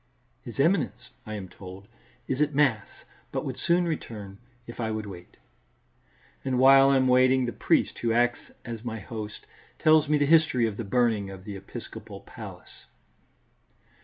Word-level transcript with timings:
"His 0.41 0.59
Eminence," 0.59 1.11
I 1.27 1.35
am 1.35 1.47
told, 1.47 1.87
"is 2.27 2.41
at 2.41 2.55
Mass, 2.55 2.87
but 3.31 3.45
would 3.45 3.59
soon 3.59 3.85
return, 3.85 4.39
if 4.65 4.79
I 4.79 4.89
would 4.89 5.05
wait." 5.05 5.37
And 6.43 6.57
while 6.57 6.89
I 6.89 6.95
am 6.95 7.07
waiting, 7.07 7.45
the 7.45 7.51
priest, 7.53 7.99
who 7.99 8.11
acts 8.11 8.49
as 8.65 8.83
my 8.83 8.99
host, 8.99 9.45
tells 9.77 10.09
me 10.09 10.17
the 10.17 10.25
history 10.25 10.65
of 10.65 10.77
the 10.77 10.83
burning 10.83 11.29
of 11.29 11.43
the 11.43 11.55
episcopal 11.55 12.21
palace. 12.21 12.87